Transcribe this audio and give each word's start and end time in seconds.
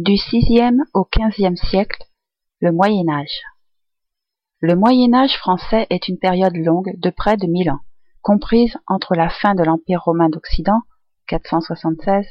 Du 0.00 0.16
sixième 0.16 0.84
au 0.94 1.02
quinzième 1.02 1.56
siècle, 1.56 2.04
le 2.60 2.70
Moyen 2.70 3.08
Âge. 3.08 3.42
Le 4.60 4.76
Moyen 4.76 5.12
Âge 5.12 5.36
français 5.38 5.88
est 5.90 6.06
une 6.06 6.20
période 6.20 6.56
longue 6.56 6.94
de 7.00 7.10
près 7.10 7.36
de 7.36 7.48
mille 7.48 7.68
ans, 7.68 7.80
comprise 8.22 8.78
entre 8.86 9.16
la 9.16 9.28
fin 9.28 9.56
de 9.56 9.64
l'Empire 9.64 10.04
romain 10.04 10.28
d'Occident, 10.28 10.82
476, 11.26 12.24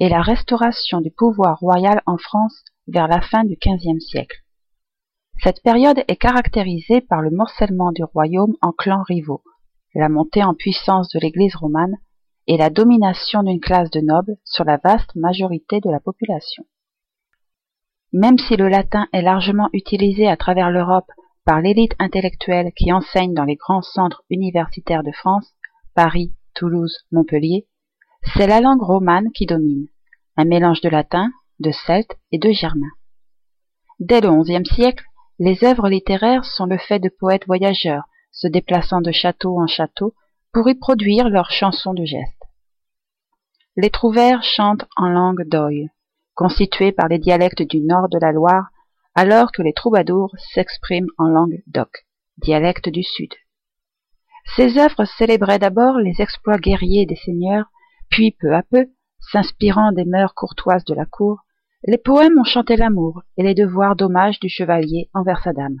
et 0.00 0.10
la 0.10 0.20
restauration 0.20 1.00
du 1.00 1.10
pouvoir 1.10 1.58
royal 1.60 2.02
en 2.04 2.18
France 2.18 2.62
vers 2.88 3.08
la 3.08 3.22
fin 3.22 3.44
du 3.44 3.56
quinzième 3.56 4.00
siècle. 4.00 4.44
Cette 5.42 5.62
période 5.62 6.04
est 6.06 6.16
caractérisée 6.16 7.00
par 7.00 7.22
le 7.22 7.30
morcellement 7.30 7.92
du 7.92 8.04
royaume 8.04 8.54
en 8.60 8.72
clans 8.72 9.02
rivaux, 9.02 9.42
la 9.94 10.10
montée 10.10 10.44
en 10.44 10.52
puissance 10.52 11.08
de 11.08 11.20
l'Église 11.20 11.56
romane 11.56 11.96
et 12.46 12.58
la 12.58 12.68
domination 12.68 13.42
d'une 13.42 13.60
classe 13.60 13.88
de 13.88 14.00
nobles 14.00 14.36
sur 14.44 14.64
la 14.64 14.76
vaste 14.76 15.16
majorité 15.16 15.80
de 15.80 15.88
la 15.88 16.00
population. 16.00 16.66
Même 18.14 18.38
si 18.38 18.56
le 18.56 18.68
latin 18.68 19.08
est 19.12 19.22
largement 19.22 19.68
utilisé 19.72 20.28
à 20.28 20.36
travers 20.36 20.70
l'Europe 20.70 21.10
par 21.44 21.60
l'élite 21.60 21.96
intellectuelle 21.98 22.70
qui 22.76 22.92
enseigne 22.92 23.34
dans 23.34 23.42
les 23.42 23.56
grands 23.56 23.82
centres 23.82 24.22
universitaires 24.30 25.02
de 25.02 25.10
France, 25.10 25.52
Paris, 25.96 26.32
Toulouse, 26.54 26.96
Montpellier, 27.10 27.66
c'est 28.36 28.46
la 28.46 28.60
langue 28.60 28.82
romane 28.82 29.32
qui 29.32 29.46
domine, 29.46 29.88
un 30.36 30.44
mélange 30.44 30.80
de 30.80 30.88
latin, 30.88 31.32
de 31.58 31.72
celte 31.72 32.16
et 32.30 32.38
de 32.38 32.52
germain. 32.52 32.92
Dès 33.98 34.20
le 34.20 34.30
XIe 34.30 34.64
siècle, 34.64 35.04
les 35.40 35.64
œuvres 35.64 35.88
littéraires 35.88 36.44
sont 36.44 36.66
le 36.66 36.78
fait 36.78 37.00
de 37.00 37.08
poètes 37.08 37.46
voyageurs, 37.46 38.04
se 38.30 38.46
déplaçant 38.46 39.00
de 39.00 39.10
château 39.10 39.60
en 39.60 39.66
château 39.66 40.14
pour 40.52 40.68
y 40.68 40.76
produire 40.76 41.28
leurs 41.28 41.50
chansons 41.50 41.94
de 41.94 42.04
gestes. 42.04 42.44
Les 43.76 43.90
trouvères 43.90 44.44
chantent 44.44 44.86
en 44.96 45.08
langue 45.08 45.48
d'oï, 45.48 45.90
constituée 46.34 46.92
par 46.92 47.08
les 47.08 47.18
dialectes 47.18 47.62
du 47.62 47.80
nord 47.80 48.08
de 48.08 48.18
la 48.18 48.32
Loire, 48.32 48.70
alors 49.14 49.52
que 49.52 49.62
les 49.62 49.72
troubadours 49.72 50.34
s'expriment 50.52 51.10
en 51.18 51.28
langue 51.28 51.62
d'oc, 51.66 52.06
dialecte 52.38 52.88
du 52.88 53.02
sud. 53.02 53.32
Ces 54.56 54.78
œuvres 54.78 55.04
célébraient 55.04 55.58
d'abord 55.58 55.98
les 55.98 56.20
exploits 56.20 56.58
guerriers 56.58 57.06
des 57.06 57.16
seigneurs, 57.16 57.66
puis 58.10 58.36
peu 58.38 58.54
à 58.54 58.62
peu, 58.62 58.86
s'inspirant 59.20 59.92
des 59.92 60.04
mœurs 60.04 60.34
courtoises 60.34 60.84
de 60.84 60.94
la 60.94 61.06
cour, 61.06 61.40
les 61.86 61.98
poèmes 61.98 62.38
ont 62.38 62.44
chanté 62.44 62.76
l'amour 62.76 63.22
et 63.36 63.42
les 63.42 63.54
devoirs 63.54 63.96
d'hommage 63.96 64.40
du 64.40 64.48
chevalier 64.48 65.10
envers 65.12 65.42
sa 65.42 65.52
dame. 65.52 65.76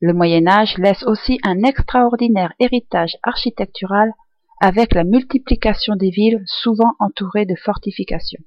Le 0.00 0.12
Moyen 0.12 0.46
Âge 0.46 0.78
laisse 0.78 1.02
aussi 1.04 1.40
un 1.42 1.64
extraordinaire 1.64 2.52
héritage 2.60 3.16
architectural 3.24 4.12
avec 4.60 4.94
la 4.94 5.04
multiplication 5.04 5.96
des 5.96 6.10
villes 6.10 6.42
souvent 6.46 6.94
entourées 7.00 7.46
de 7.46 7.56
fortifications, 7.56 8.42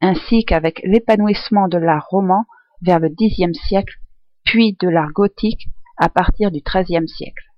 ainsi 0.00 0.44
qu'avec 0.44 0.80
l'épanouissement 0.84 1.68
de 1.68 1.78
l'art 1.78 2.06
roman 2.08 2.44
vers 2.82 2.98
le 2.98 3.08
Xe 3.10 3.52
siècle, 3.66 3.96
puis 4.44 4.76
de 4.80 4.88
l'art 4.88 5.12
gothique 5.12 5.68
à 5.96 6.08
partir 6.08 6.50
du 6.50 6.60
XIIIe 6.60 7.08
siècle. 7.08 7.49